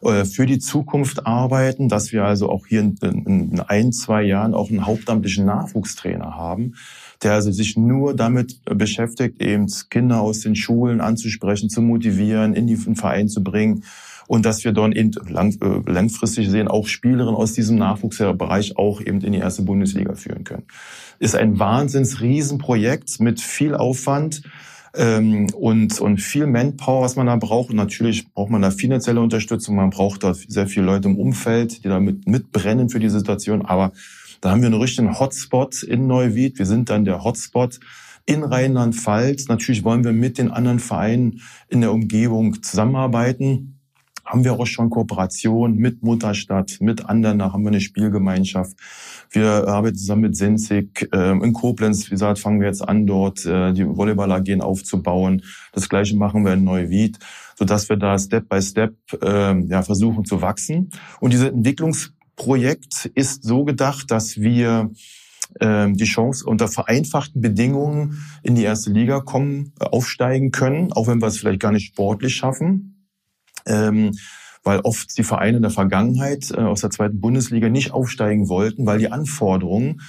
[0.00, 4.70] äh, für die Zukunft arbeiten, dass wir also auch hier in, ein, zwei Jahren auch
[4.70, 6.74] einen hauptamtlichen Nachwuchstrainer haben,
[7.22, 12.66] der also sich nur damit beschäftigt, eben Kinder aus den Schulen anzusprechen, zu motivieren, in
[12.66, 13.84] den Verein zu bringen
[14.28, 19.00] und dass wir dann eben lang, äh, langfristig sehen, auch Spielerinnen aus diesem Nachwuchsbereich auch
[19.00, 20.64] eben in die erste Bundesliga führen können.
[21.18, 24.42] Ist ein wahnsinns Riesenprojekt mit viel Aufwand
[24.94, 27.70] ähm, und, und viel Manpower, was man da braucht.
[27.70, 29.76] Und natürlich braucht man da finanzielle Unterstützung.
[29.76, 33.64] Man braucht da sehr viele Leute im Umfeld, die da mit, mitbrennen für die Situation.
[33.64, 33.92] Aber
[34.42, 36.58] da haben wir einen richtigen Hotspot in Neuwied.
[36.58, 37.80] Wir sind dann der Hotspot
[38.26, 39.48] in Rheinland-Pfalz.
[39.48, 43.77] Natürlich wollen wir mit den anderen Vereinen in der Umgebung zusammenarbeiten
[44.28, 48.76] haben wir auch schon Kooperation mit Mutterstadt, mit anderen, da haben wir eine Spielgemeinschaft.
[49.30, 51.08] Wir arbeiten zusammen mit Sensig.
[51.12, 55.42] Ähm, in Koblenz, wie gesagt, fangen wir jetzt an, dort äh, die Volleyball AG aufzubauen.
[55.72, 57.18] Das gleiche machen wir in Neuwied,
[57.56, 60.90] sodass wir da Step by Step ähm, ja, versuchen zu wachsen.
[61.20, 64.90] Und dieses Entwicklungsprojekt ist so gedacht, dass wir
[65.60, 71.22] ähm, die Chance unter vereinfachten Bedingungen in die erste Liga kommen, aufsteigen können, auch wenn
[71.22, 72.94] wir es vielleicht gar nicht sportlich schaffen
[73.68, 74.12] ähm,
[74.64, 78.86] weil oft die Vereine in der Vergangenheit äh, aus der zweiten Bundesliga nicht aufsteigen wollten,
[78.86, 80.00] weil die Anforderungen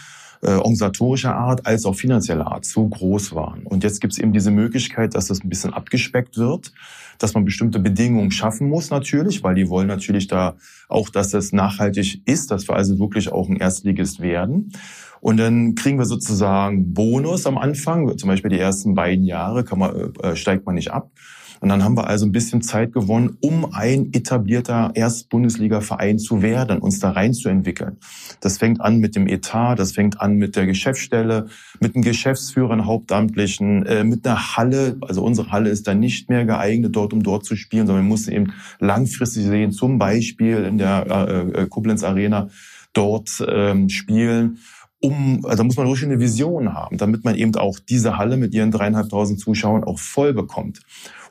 [0.42, 3.64] äh, organisatorischer Art als auch finanzieller Art so groß waren.
[3.64, 6.72] Und jetzt gibt es eben diese Möglichkeit, dass das ein bisschen abgespeckt wird,
[7.18, 10.56] dass man bestimmte Bedingungen schaffen muss natürlich, weil die wollen natürlich da
[10.88, 14.72] auch, dass das nachhaltig ist, dass wir also wirklich auch ein Erstligist werden.
[15.20, 19.80] Und dann kriegen wir sozusagen Bonus am Anfang, zum Beispiel die ersten beiden Jahre kann
[19.80, 21.12] man, äh, steigt man nicht ab.
[21.60, 26.80] Und dann haben wir also ein bisschen Zeit gewonnen, um ein etablierter Erst-Bundesliga-Verein zu werden,
[26.80, 27.98] uns da reinzuentwickeln.
[28.40, 31.48] Das fängt an mit dem Etat, das fängt an mit der Geschäftsstelle,
[31.80, 34.98] mit dem Geschäftsführer, einem Hauptamtlichen, äh, mit einer Halle.
[35.02, 38.10] Also unsere Halle ist dann nicht mehr geeignet, dort um dort zu spielen, sondern wir
[38.10, 42.50] mussten eben langfristig sehen, zum Beispiel in der äh, äh Koblenz Arena
[42.94, 44.60] dort ähm, spielen
[45.02, 48.54] um, also muss man ruhig eine Vision haben, damit man eben auch diese Halle mit
[48.54, 50.82] ihren dreieinhalbtausend Zuschauern auch voll bekommt.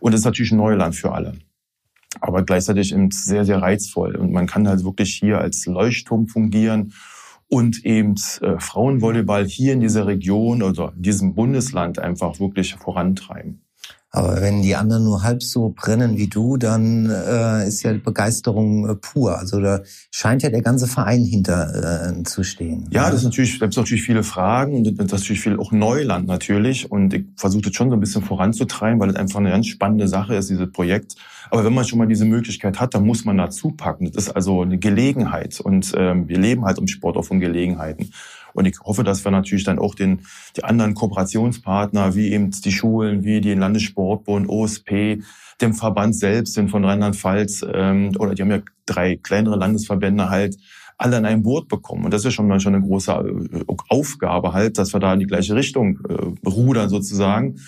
[0.01, 1.35] Und das ist natürlich ein Neuland für alle.
[2.21, 4.17] Aber gleichzeitig eben sehr, sehr reizvoll.
[4.17, 6.93] Und man kann halt wirklich hier als Leuchtturm fungieren
[7.49, 13.63] und eben äh, Frauenvolleyball hier in dieser Region oder in diesem Bundesland einfach wirklich vorantreiben.
[14.11, 18.88] Aber wenn die anderen nur halb so brennen wie du, dann äh, ist ja Begeisterung
[18.88, 19.38] äh, pur.
[19.38, 22.88] Also da scheint ja der ganze Verein hinter äh, zu stehen.
[22.90, 25.73] Ja, das ist natürlich, da gibt natürlich viele Fragen und das ist natürlich viel auch
[25.73, 26.90] Neuland natürlich.
[26.90, 30.09] Und ich versuche das schon so ein bisschen voranzutreiben, weil das einfach eine ganz spannende
[30.09, 31.14] Sache ist, dieses Projekt.
[31.51, 34.11] Aber wenn man schon mal diese Möglichkeit hat, dann muss man dazu packen.
[34.11, 35.61] Das ist also eine Gelegenheit.
[35.61, 38.11] Und ähm, wir leben halt im Sport auch von Gelegenheiten.
[38.59, 40.23] Und ich hoffe, dass wir natürlich dann auch den,
[40.57, 45.23] die anderen Kooperationspartner, wie eben die Schulen, wie die Landessportbund, OSP,
[45.61, 50.57] dem Verband selbst, den von Rheinland-Pfalz, ähm, oder die haben ja drei kleinere Landesverbände halt,
[50.97, 52.05] alle in ein Boot bekommen.
[52.05, 55.21] Und das ist schon mal schon eine große äh, Aufgabe halt, dass wir da in
[55.21, 57.61] die gleiche Richtung äh, rudern sozusagen,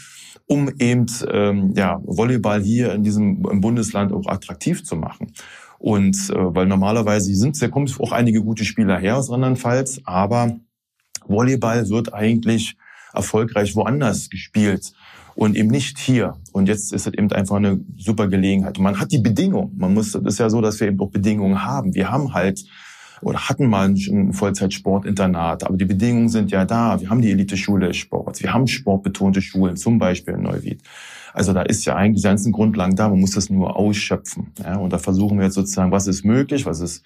[0.47, 5.35] um eben ähm, ja, Volleyball hier in diesem im Bundesland auch attraktiv zu machen.
[5.79, 10.59] Und äh, weil normalerweise sind, da kommen auch einige gute Spieler her aus Rheinland-Pfalz, aber
[11.27, 12.77] Volleyball wird eigentlich
[13.13, 14.93] erfolgreich woanders gespielt
[15.35, 16.35] und eben nicht hier.
[16.53, 18.79] Und jetzt ist es eben einfach eine super Gelegenheit.
[18.79, 19.73] Und man hat die Bedingungen.
[19.77, 21.95] Man muss, das ist ja so, dass wir eben auch Bedingungen haben.
[21.95, 22.65] Wir haben halt
[23.23, 27.01] oder hatten mal ein Vollzeitsportinternat, aber die Bedingungen sind ja da.
[27.01, 30.83] Wir haben die Elite-Schule Sports, wir haben sportbetonte Schulen, zum Beispiel in Neuwied.
[31.33, 34.53] Also da ist ja eigentlich die ganzen Grundlagen da, man muss das nur ausschöpfen.
[34.63, 37.05] Ja, und da versuchen wir jetzt sozusagen, was ist möglich, was ist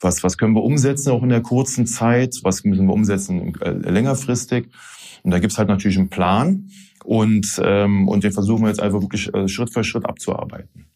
[0.00, 3.70] was, was können wir umsetzen auch in der kurzen Zeit, was müssen wir umsetzen äh,
[3.70, 4.68] längerfristig.
[5.22, 6.68] Und da gibt's halt natürlich einen Plan
[7.04, 10.86] und, ähm, und den versuchen wir jetzt einfach wirklich äh, Schritt für Schritt abzuarbeiten.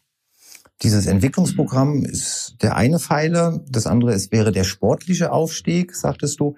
[0.81, 6.55] Dieses Entwicklungsprogramm ist der eine Pfeiler, das andere ist, wäre der sportliche Aufstieg, sagtest du.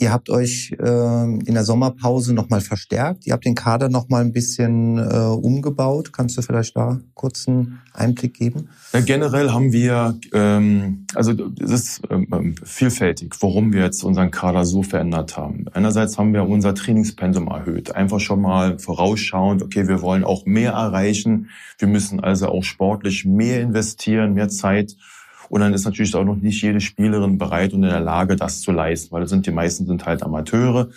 [0.00, 3.26] Ihr habt euch äh, in der Sommerpause nochmal verstärkt.
[3.26, 6.12] Ihr habt den Kader nochmal ein bisschen äh, umgebaut.
[6.12, 8.68] Kannst du vielleicht da kurz einen Einblick geben?
[8.92, 14.64] Ja, generell haben wir, ähm, also es ist ähm, vielfältig, warum wir jetzt unseren Kader
[14.64, 15.66] so verändert haben.
[15.72, 17.96] Einerseits haben wir unser Trainingspensum erhöht.
[17.96, 21.50] Einfach schon mal vorausschauend, okay, wir wollen auch mehr erreichen.
[21.76, 24.94] Wir müssen also auch sportlich mehr investieren, mehr Zeit
[25.48, 28.60] und dann ist natürlich auch noch nicht jede Spielerin bereit und in der Lage, das
[28.60, 30.88] zu leisten, weil das sind die meisten sind halt Amateure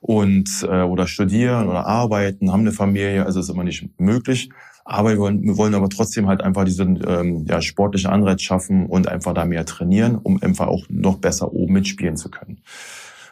[0.00, 4.50] und äh, oder studieren oder arbeiten, haben eine Familie, also ist immer nicht möglich.
[4.84, 8.86] Aber wir wollen, wir wollen aber trotzdem halt einfach diesen ähm, ja, sportlichen Anreiz schaffen
[8.86, 12.60] und einfach da mehr trainieren, um einfach auch noch besser oben mitspielen zu können.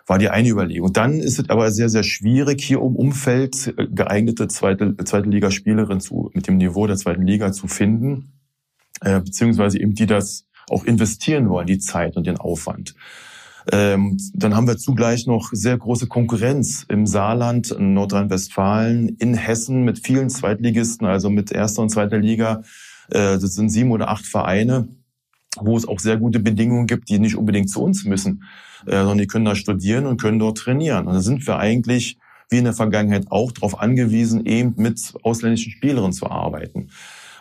[0.06, 0.92] War die eine Überlegung.
[0.92, 6.00] Dann ist es aber sehr, sehr schwierig, hier um Umfeld äh, geeignete zweite, zweite Liga-Spielerin
[6.00, 8.32] zu, mit dem Niveau der zweiten Liga zu finden,
[9.00, 12.94] äh, beziehungsweise eben die das auch investieren wollen, die Zeit und den Aufwand.
[13.72, 19.85] Ähm, dann haben wir zugleich noch sehr große Konkurrenz im Saarland, in Nordrhein-Westfalen, in Hessen
[19.85, 22.62] mit vielen Zweitligisten, also mit erster und zweiter Liga.
[23.09, 24.88] Äh, das sind sieben oder acht Vereine,
[25.59, 28.44] wo es auch sehr gute Bedingungen gibt, die nicht unbedingt zu uns müssen,
[28.87, 31.07] äh, sondern die können da studieren und können dort trainieren.
[31.07, 32.18] Und da sind wir eigentlich
[32.50, 36.90] wie in der Vergangenheit auch darauf angewiesen, eben mit ausländischen Spielerinnen zu arbeiten.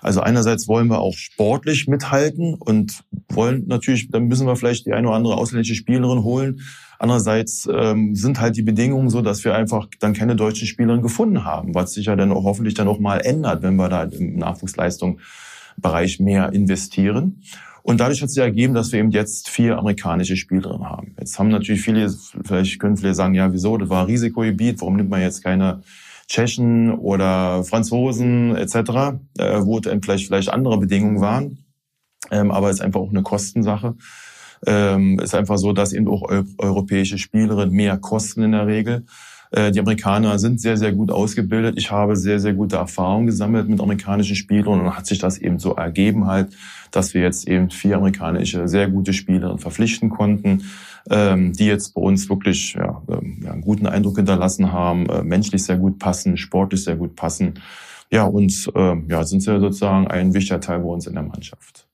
[0.03, 4.91] Also einerseits wollen wir auch sportlich mithalten und wollen natürlich, dann müssen wir vielleicht die
[4.91, 6.59] eine oder andere ausländische Spielerin holen.
[6.99, 11.45] Andererseits ähm, sind halt die Bedingungen so, dass wir einfach dann keine deutschen Spielerin gefunden
[11.45, 14.35] haben, was sich ja dann auch hoffentlich dann auch mal ändert, wenn wir da im
[14.35, 17.41] Nachwuchsleistungsbereich mehr investieren.
[17.81, 21.15] Und dadurch hat sich ergeben, dass wir eben jetzt vier amerikanische Spielerinnen haben.
[21.17, 22.13] Jetzt haben natürlich viele,
[22.43, 25.81] vielleicht können viele sagen, ja, wieso, das war Risikogebiet, warum nimmt man jetzt keine
[26.27, 28.75] Tschechen oder Franzosen etc.,
[29.37, 31.65] äh, wo vielleicht, vielleicht andere Bedingungen waren.
[32.31, 33.95] Ähm, aber es ist einfach auch eine Kostensache.
[34.65, 36.23] Ähm, ist einfach so, dass eben auch
[36.57, 39.05] europäische Spielerinnen mehr kosten in der Regel.
[39.53, 41.75] Äh, die Amerikaner sind sehr, sehr gut ausgebildet.
[41.77, 45.37] Ich habe sehr, sehr gute Erfahrungen gesammelt mit amerikanischen Spielern und dann hat sich das
[45.37, 46.49] eben so ergeben halt,
[46.91, 50.63] dass wir jetzt eben vier amerikanische sehr gute Spielerinnen verpflichten konnten
[51.09, 55.23] ähm, die jetzt bei uns wirklich ja, ähm, ja, einen guten Eindruck hinterlassen haben, äh,
[55.23, 57.55] menschlich sehr gut passen, sportlich sehr gut passen.
[58.11, 61.87] Ja, und äh, ja, sind sie sozusagen ein wichtiger Teil bei uns in der Mannschaft.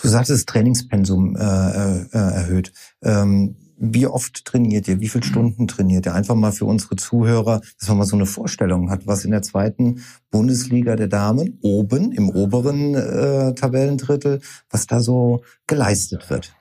[0.00, 2.72] Du sagtest Trainingspensum äh, äh, erhöht.
[3.02, 5.00] Ähm, wie oft trainiert ihr?
[5.00, 6.14] Wie viele Stunden trainiert ihr?
[6.14, 9.42] Einfach mal für unsere Zuhörer, dass man mal so eine Vorstellung hat, was in der
[9.42, 14.40] zweiten Bundesliga der Damen oben im oberen äh, Tabellendrittel,
[14.70, 16.54] was da so geleistet wird.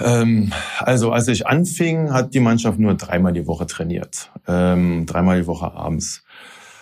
[0.00, 4.32] Ähm, also als ich anfing, hat die Mannschaft nur dreimal die Woche trainiert.
[4.48, 6.24] Ähm, dreimal die Woche abends.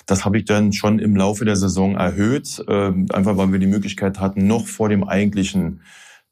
[0.06, 3.66] Das habe ich dann schon im Laufe der Saison erhöht, ähm, einfach weil wir die
[3.66, 5.80] Möglichkeit hatten, noch vor dem eigentlichen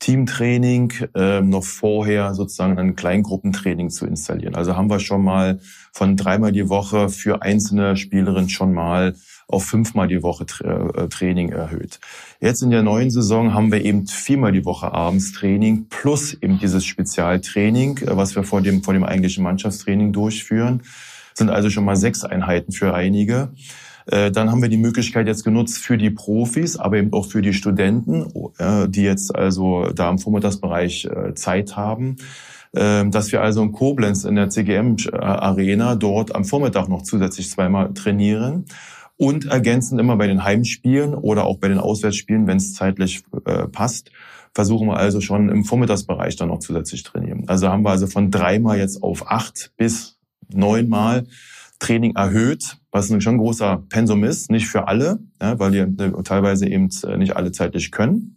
[0.02, 4.56] Teamtraining ähm, noch vorher sozusagen ein Kleingruppentraining zu installieren.
[4.56, 5.60] Also haben wir schon mal
[5.92, 9.14] von dreimal die Woche für einzelne Spielerinnen schon mal
[9.46, 12.00] auf fünfmal die Woche äh, Training erhöht.
[12.40, 16.58] Jetzt in der neuen Saison haben wir eben viermal die Woche abends Training plus eben
[16.58, 20.82] dieses Spezialtraining, äh, was wir vor dem, vor dem eigentlichen Mannschaftstraining durchführen.
[21.34, 23.52] Sind also schon mal sechs Einheiten für einige.
[24.06, 27.42] Äh, dann haben wir die Möglichkeit jetzt genutzt für die Profis, aber eben auch für
[27.42, 28.26] die Studenten,
[28.88, 32.16] die jetzt also da im Vormittagsbereich Zeit haben
[32.74, 37.50] ähm, dass wir also in Koblenz in der CGM Arena dort am Vormittag noch zusätzlich
[37.50, 38.64] zweimal trainieren
[39.18, 43.68] und ergänzend immer bei den Heimspielen oder auch bei den Auswärtsspielen, wenn es zeitlich äh,
[43.68, 44.10] passt,
[44.54, 47.44] versuchen wir also schon im Vormittagsbereich dann noch zusätzlich trainieren.
[47.46, 51.26] Also haben wir also von dreimal jetzt auf acht bis neunmal
[51.82, 56.22] Training erhöht, was ein schon großer Pensum ist, nicht für alle, ja, weil die äh,
[56.22, 58.36] teilweise eben äh, nicht alle zeitlich können.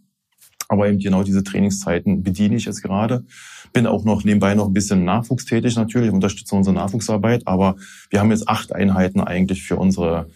[0.68, 3.24] Aber eben genau diese Trainingszeiten bediene ich jetzt gerade.
[3.72, 7.46] Bin auch noch nebenbei noch ein bisschen nachwuchstätig natürlich, unterstütze unsere Nachwuchsarbeit.
[7.46, 7.76] Aber
[8.10, 10.28] wir haben jetzt acht Einheiten eigentlich für unsere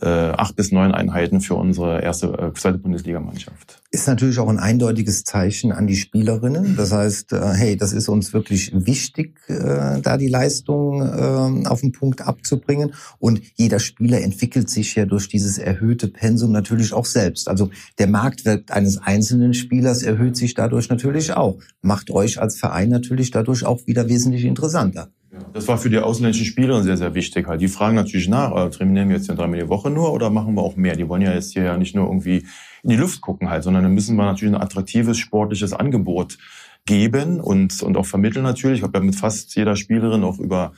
[0.00, 3.82] äh, acht bis neun Einheiten für unsere erste, äh, zweite Bundesligamannschaft.
[3.90, 6.76] Ist natürlich auch ein eindeutiges Zeichen an die Spielerinnen.
[6.76, 11.80] Das heißt, äh, hey, das ist uns wirklich wichtig, äh, da die Leistung äh, auf
[11.80, 12.94] den Punkt abzubringen.
[13.18, 17.48] Und jeder Spieler entwickelt sich ja durch dieses erhöhte Pensum natürlich auch selbst.
[17.48, 21.58] Also der Marktwert eines einzelnen Spielers erhöht sich dadurch natürlich auch.
[21.80, 25.08] Macht euch als Verein natürlich dadurch auch wieder wesentlich interessanter.
[25.56, 27.46] Das war für die ausländischen Spieler sehr, sehr wichtig.
[27.46, 27.62] Halt.
[27.62, 30.52] Die fragen natürlich nach, äh, trainieren wir jetzt ja dreimal die Woche nur oder machen
[30.52, 30.96] wir auch mehr?
[30.96, 32.44] Die wollen ja jetzt hier ja nicht nur irgendwie
[32.82, 36.36] in die Luft gucken halt, sondern dann müssen wir natürlich ein attraktives sportliches Angebot
[36.84, 38.80] geben und, und auch vermitteln natürlich.
[38.80, 40.74] Ich habe ja mit fast jeder Spielerin auch über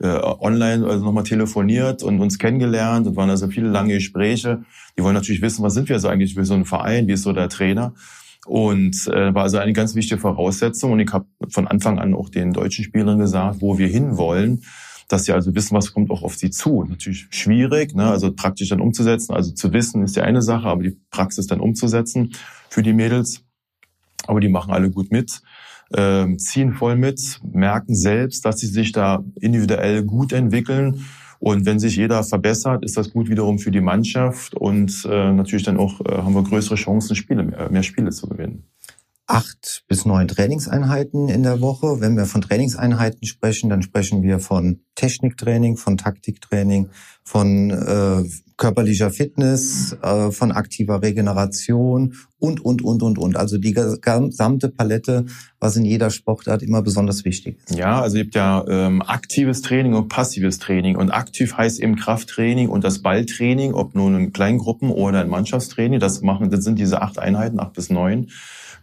[0.00, 4.64] äh, online also nochmal telefoniert und uns kennengelernt und waren also viele lange Gespräche.
[4.96, 7.24] Die wollen natürlich wissen, was sind wir so eigentlich für so ein Verein, wie ist
[7.24, 7.92] so der Trainer.
[8.46, 10.92] Und äh, war also eine ganz wichtige Voraussetzung.
[10.92, 14.64] Und ich habe von Anfang an auch den deutschen Spielern gesagt, wo wir hinwollen,
[15.08, 16.84] dass sie also wissen, was kommt auch auf sie zu.
[16.84, 18.10] Natürlich schwierig, ne?
[18.10, 19.34] also praktisch dann umzusetzen.
[19.34, 22.32] Also zu wissen ist ja eine Sache, aber die Praxis dann umzusetzen
[22.68, 23.44] für die Mädels.
[24.26, 25.42] Aber die machen alle gut mit,
[25.90, 31.04] äh, ziehen voll mit, merken selbst, dass sie sich da individuell gut entwickeln.
[31.42, 35.64] Und wenn sich jeder verbessert, ist das gut wiederum für die Mannschaft und äh, natürlich
[35.64, 38.71] dann auch äh, haben wir größere Chancen, Spiele, mehr, mehr Spiele zu gewinnen
[39.32, 42.00] acht bis neun Trainingseinheiten in der Woche.
[42.00, 46.90] Wenn wir von Trainingseinheiten sprechen, dann sprechen wir von Techniktraining, von Taktiktraining,
[47.24, 53.36] von äh, körperlicher Fitness, äh, von aktiver Regeneration und, und, und, und, und.
[53.36, 55.24] Also die gesamte Palette,
[55.58, 57.78] was in jeder Sportart immer besonders wichtig ist.
[57.78, 60.96] Ja, also es gibt ja ähm, aktives Training und passives Training.
[60.96, 66.00] Und aktiv heißt eben Krafttraining und das Balltraining, ob nun in Kleingruppen oder in Mannschaftstraining.
[66.00, 68.28] Das machen, das sind diese acht Einheiten, acht bis neun.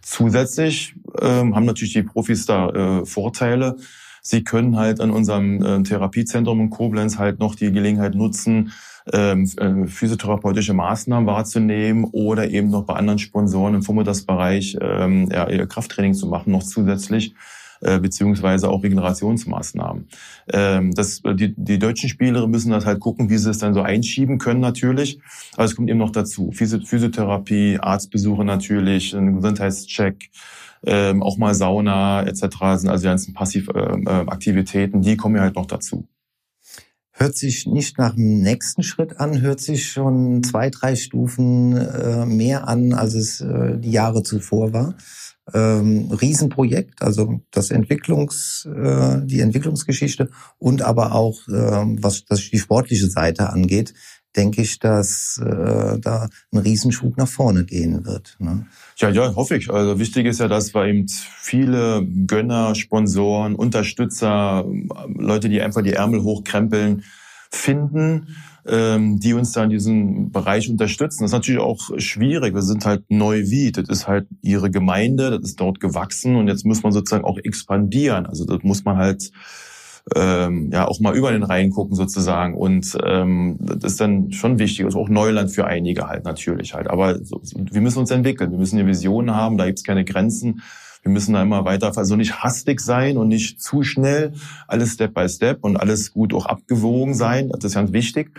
[0.02, 3.76] Zusätzlich ähm, haben natürlich die Profis da äh, Vorteile.
[4.22, 8.72] Sie können halt an unserem äh, Therapiezentrum in Koblenz halt noch die Gelegenheit nutzen,
[9.12, 15.48] ähm, äh, physiotherapeutische Maßnahmen wahrzunehmen oder eben noch bei anderen Sponsoren im Vormittagsbereich ähm, ja,
[15.48, 17.34] ihr Krafttraining zu machen, noch zusätzlich
[17.80, 20.08] äh, beziehungsweise auch Regenerationsmaßnahmen.
[20.52, 23.82] Ähm, das, die, die deutschen Spieler müssen das halt gucken, wie sie es dann so
[23.82, 25.18] einschieben können natürlich.
[25.54, 26.50] Aber es kommt eben noch dazu.
[26.52, 30.30] Physiotherapie, Arztbesuche natürlich, ein Gesundheitscheck,
[30.84, 32.40] ähm, auch mal Sauna etc.
[32.76, 36.06] sind also die ganzen Passivaktivitäten, ähm, äh, die kommen ja halt noch dazu.
[37.12, 42.24] Hört sich nicht nach dem nächsten Schritt an, hört sich schon zwei, drei Stufen äh,
[42.24, 44.94] mehr an, als es äh, die Jahre zuvor war
[45.54, 51.52] ähm, Riesenprojekt, also das Entwicklungs, äh, die Entwicklungsgeschichte und aber auch, äh,
[52.00, 53.94] was das die sportliche Seite angeht,
[54.36, 58.36] denke ich, dass äh, da ein Riesenschub nach vorne gehen wird.
[58.38, 58.66] Ne?
[58.96, 59.70] Ja, ja, hoffe ich.
[59.70, 64.64] Also wichtig ist ja, dass wir eben viele Gönner, Sponsoren, Unterstützer,
[65.16, 67.04] Leute, die einfach die Ärmel hochkrempeln,
[67.50, 71.22] finden ähm, die uns da in diesem Bereich unterstützen.
[71.22, 72.54] Das ist natürlich auch schwierig.
[72.54, 73.72] Wir sind halt neu wie.
[73.72, 77.38] Das ist halt ihre Gemeinde, das ist dort gewachsen und jetzt muss man sozusagen auch
[77.38, 78.26] expandieren.
[78.26, 79.30] Also das muss man halt
[80.14, 84.58] ähm, ja auch mal über den Rhein gucken sozusagen und ähm, das ist dann schon
[84.58, 86.88] wichtig, also auch Neuland für einige halt natürlich halt.
[86.88, 90.62] Aber wir müssen uns entwickeln, wir müssen eine Vision haben, da gibt's keine Grenzen.
[91.02, 94.32] Wir müssen da immer weiter, also nicht hastig sein und nicht zu schnell,
[94.68, 97.50] alles Step by Step und alles gut auch abgewogen sein.
[97.50, 98.32] Das ist ganz wichtig.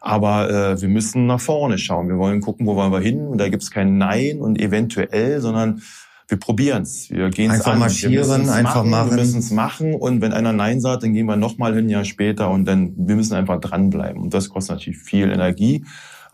[0.00, 2.08] Aber äh, wir müssen nach vorne schauen.
[2.08, 3.26] Wir wollen gucken, wo wollen wir hin.
[3.26, 5.82] Und da gibt es kein Nein und eventuell, sondern
[6.28, 7.10] wir probieren es.
[7.10, 7.78] Wir gehen einfach an.
[7.78, 9.10] marschieren, einfach machen, machen.
[9.10, 9.94] Wir müssen es machen.
[9.94, 12.50] Und wenn einer Nein sagt, dann gehen wir nochmal hin, ein Jahr später.
[12.50, 14.20] Und dann, wir müssen einfach dranbleiben.
[14.20, 15.84] Und das kostet natürlich viel Energie.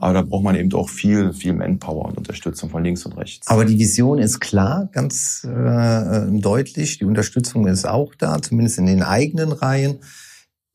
[0.03, 3.47] Aber da braucht man eben auch viel, viel Manpower und Unterstützung von links und rechts.
[3.47, 6.99] Aber die Vision ist klar, ganz äh, deutlich.
[6.99, 10.01] Die Unterstützung ist auch da, zumindest in den eigenen Reihen.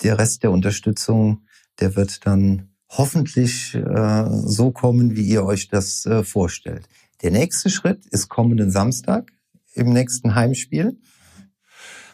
[0.01, 1.41] Der Rest der Unterstützung,
[1.81, 6.87] der wird dann hoffentlich äh, so kommen, wie ihr euch das äh, vorstellt.
[7.21, 9.33] Der nächste Schritt ist kommenden Samstag
[9.73, 10.97] im nächsten Heimspiel.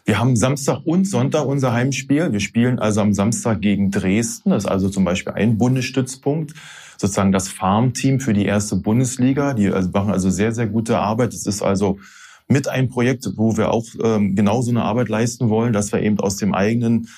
[0.06, 2.32] Wir haben Samstag und Sonntag unser Heimspiel.
[2.32, 4.50] Wir spielen also am Samstag gegen Dresden.
[4.50, 6.52] Das ist also zum Beispiel ein Bundesstützpunkt,
[7.04, 9.52] sozusagen das Farmteam für die erste Bundesliga.
[9.52, 11.34] Die also machen also sehr, sehr gute Arbeit.
[11.34, 11.98] Es ist also
[12.48, 16.02] mit einem Projekt, wo wir auch ähm, genau so eine Arbeit leisten wollen, dass wir
[16.02, 17.08] eben aus dem eigenen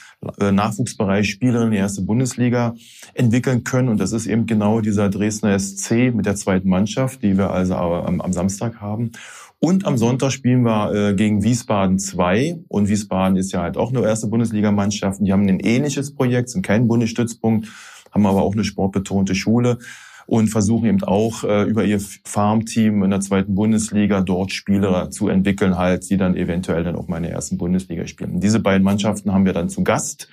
[0.41, 2.75] äh, Nachwuchsbereich Spielerinnen in die erste Bundesliga
[3.15, 3.89] entwickeln können.
[3.89, 7.75] Und das ist eben genau dieser Dresdner SC mit der zweiten Mannschaft, die wir also
[7.75, 9.13] am, am Samstag haben.
[9.59, 12.61] Und am Sonntag spielen wir äh, gegen Wiesbaden 2.
[12.69, 15.21] Und Wiesbaden ist ja halt auch eine erste Bundesligamannschaft.
[15.21, 17.69] Die haben ein ähnliches Projekt, sind kein Bundesstützpunkt,
[18.17, 19.79] haben aber auch eine sportbetonte Schule
[20.27, 25.29] und versuchen eben auch äh, über ihr Farmteam in der zweiten Bundesliga dort Spieler zu
[25.29, 28.41] entwickeln, halt, die dann eventuell dann auch mal in der ersten Bundesliga spielen.
[28.41, 30.29] Diese beiden Mannschaften haben wir dann zu Gast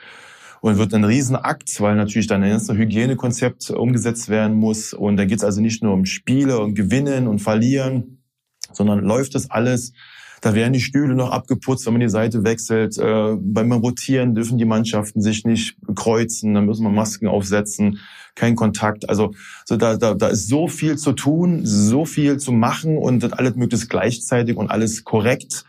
[0.62, 4.94] und wird ein Riesenakt, weil natürlich dann ein ganzes Hygienekonzept umgesetzt werden muss.
[4.94, 8.24] Und da geht es also nicht nur um Spiele und Gewinnen und Verlieren,
[8.72, 9.92] sondern läuft das alles.
[10.44, 12.98] Da werden die Stühle noch abgeputzt, wenn man die Seite wechselt.
[12.98, 18.00] Äh, beim Rotieren dürfen die Mannschaften sich nicht kreuzen, dann müssen wir Masken aufsetzen,
[18.36, 19.08] kein Kontakt.
[19.08, 19.32] Also
[19.64, 23.32] so da, da, da ist so viel zu tun, so viel zu machen und das
[23.32, 25.64] alles möglichst gleichzeitig und alles korrekt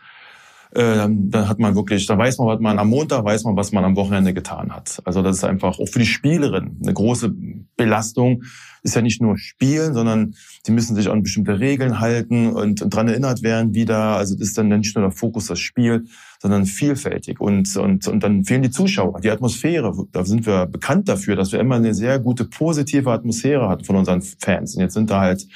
[0.75, 3.71] äh, dann hat man wirklich, da weiß man, was man am Montag weiß man, was
[3.71, 5.01] man am Wochenende getan hat.
[5.05, 7.33] Also das ist einfach auch für die Spielerin eine große
[7.77, 8.43] Belastung.
[8.85, 12.93] Ist ja nicht nur Spielen, sondern sie müssen sich an bestimmte Regeln halten und, und
[12.93, 14.15] dran erinnert werden wieder.
[14.15, 16.05] Also das ist dann nicht nur der Fokus das Spiel,
[16.39, 17.41] sondern vielfältig.
[17.41, 19.91] Und, und, und dann fehlen die Zuschauer, die Atmosphäre.
[20.11, 23.95] Da sind wir bekannt dafür, dass wir immer eine sehr gute, positive Atmosphäre hatten von
[23.95, 24.75] unseren Fans.
[24.75, 25.47] Und jetzt sind da halt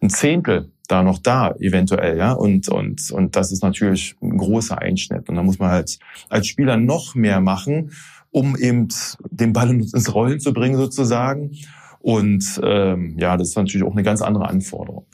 [0.00, 2.32] ein Zehntel da noch da, eventuell, ja.
[2.32, 5.28] Und, und, und das ist natürlich ein großer Einschnitt.
[5.28, 5.98] Und da muss man halt
[6.30, 7.92] als Spieler noch mehr machen,
[8.30, 8.88] um eben
[9.30, 11.52] den Ball ins Rollen zu bringen, sozusagen.
[12.00, 15.06] Und ähm, ja, das ist natürlich auch eine ganz andere Anforderung.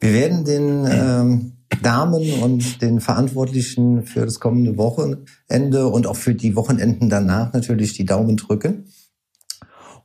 [0.00, 6.34] Wir werden den ähm, Damen und den Verantwortlichen für das kommende Wochenende und auch für
[6.34, 8.86] die Wochenenden danach natürlich die Daumen drücken.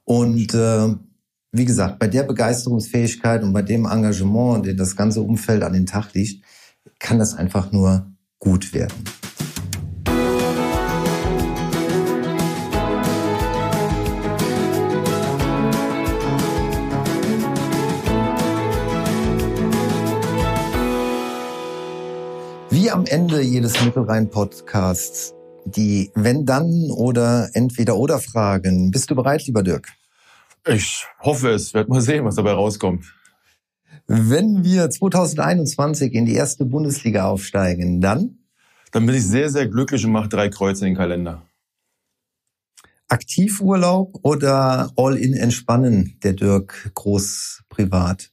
[0.03, 0.95] Und äh,
[1.51, 5.85] wie gesagt, bei der Begeisterungsfähigkeit und bei dem Engagement, den das ganze Umfeld an den
[5.85, 6.45] Tag liegt,
[6.99, 9.03] kann das einfach nur gut werden.
[22.87, 25.33] Wie am Ende jedes Mittelrhein-Podcasts
[25.65, 28.91] die Wenn-Dann oder Entweder-Oder-Fragen.
[28.91, 29.89] Bist du bereit, lieber Dirk?
[30.65, 31.73] Ich hoffe es.
[31.73, 33.13] Werd mal sehen, was dabei rauskommt.
[34.07, 38.37] Wenn wir 2021 in die erste Bundesliga aufsteigen, dann?
[38.93, 41.45] Dann bin ich sehr, sehr glücklich und mache drei Kreuze in den Kalender.
[43.09, 48.31] Aktivurlaub oder All-in entspannen, der Dirk groß privat?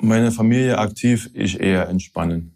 [0.00, 2.51] Meine Familie aktiv, ich eher entspannen.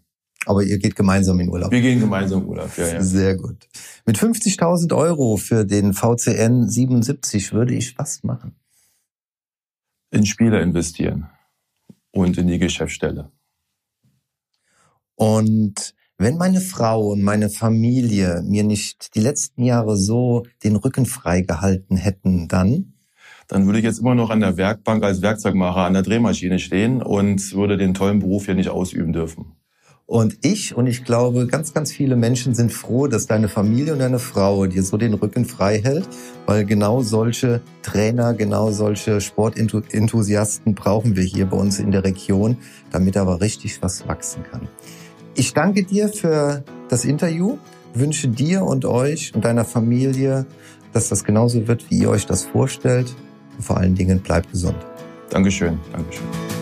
[0.47, 1.71] Aber ihr geht gemeinsam in Urlaub.
[1.71, 3.03] Wir gehen gemeinsam in Urlaub, ja, ja.
[3.03, 3.67] Sehr gut.
[4.05, 8.55] Mit 50.000 Euro für den VCN 77 würde ich was machen?
[10.09, 11.27] In Spieler investieren
[12.11, 13.29] und in die Geschäftsstelle.
[15.15, 21.05] Und wenn meine Frau und meine Familie mir nicht die letzten Jahre so den Rücken
[21.05, 22.93] frei gehalten hätten, dann?
[23.49, 27.01] Dann würde ich jetzt immer noch an der Werkbank als Werkzeugmacher an der Drehmaschine stehen
[27.01, 29.56] und würde den tollen Beruf hier nicht ausüben dürfen.
[30.07, 33.99] Und ich und ich glaube, ganz, ganz viele Menschen sind froh, dass deine Familie und
[33.99, 36.07] deine Frau dir so den Rücken frei hält,
[36.45, 42.55] weil genau solche Trainer, genau solche Sportenthusiasten brauchen wir hier bei uns in der Region,
[42.89, 44.69] damit aber richtig was wachsen kann.
[45.35, 47.57] Ich danke dir für das Interview,
[47.93, 50.45] wünsche dir und euch und deiner Familie,
[50.93, 53.13] dass das genauso wird, wie ihr euch das vorstellt.
[53.57, 54.77] Und vor allen Dingen bleibt gesund.
[55.29, 55.77] Dankeschön.
[55.91, 56.56] Dankeschön.